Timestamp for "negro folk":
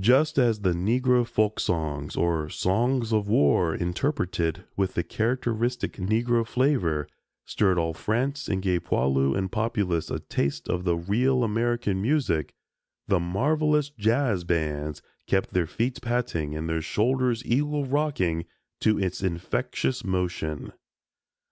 0.72-1.60